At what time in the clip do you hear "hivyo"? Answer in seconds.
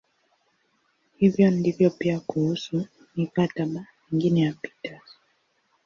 1.17-1.51